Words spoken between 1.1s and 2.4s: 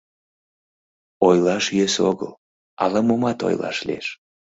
Ойлаш йӧсӧ огыл,